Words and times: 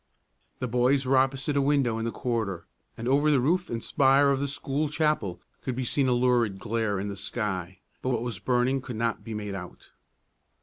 The 0.57 0.67
boys 0.67 1.05
were 1.05 1.15
opposite 1.15 1.55
a 1.55 1.61
window 1.61 1.99
in 1.99 2.05
the 2.05 2.11
corridor, 2.11 2.65
and 2.97 3.07
over 3.07 3.29
the 3.29 3.39
roof 3.39 3.69
and 3.69 3.83
spire 3.83 4.31
of 4.31 4.39
the 4.39 4.47
school 4.47 4.89
chapel 4.89 5.39
could 5.61 5.75
be 5.75 5.85
seen 5.85 6.07
a 6.07 6.13
lurid 6.13 6.57
glare 6.57 6.99
in 6.99 7.07
the 7.07 7.15
sky, 7.15 7.81
but 8.01 8.09
what 8.09 8.23
was 8.23 8.39
burning 8.39 8.81
could 8.81 8.95
not 8.95 9.23
be 9.23 9.35
made 9.35 9.53
out. 9.53 9.91